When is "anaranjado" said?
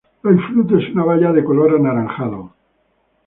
1.75-2.53